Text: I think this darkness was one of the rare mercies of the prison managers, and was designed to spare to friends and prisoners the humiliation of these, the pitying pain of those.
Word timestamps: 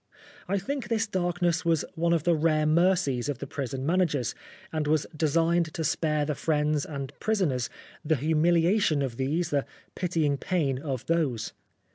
I 0.47 0.57
think 0.57 0.87
this 0.87 1.05
darkness 1.05 1.63
was 1.63 1.85
one 1.93 2.11
of 2.11 2.23
the 2.23 2.33
rare 2.35 2.65
mercies 2.65 3.29
of 3.29 3.37
the 3.37 3.45
prison 3.45 3.85
managers, 3.85 4.33
and 4.73 4.87
was 4.87 5.05
designed 5.15 5.71
to 5.75 5.83
spare 5.83 6.25
to 6.25 6.33
friends 6.33 6.85
and 6.87 7.13
prisoners 7.19 7.69
the 8.03 8.15
humiliation 8.15 9.03
of 9.03 9.17
these, 9.17 9.51
the 9.51 9.67
pitying 9.93 10.37
pain 10.37 10.79
of 10.79 11.05
those. 11.05 11.53